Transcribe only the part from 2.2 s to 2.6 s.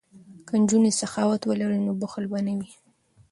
به نه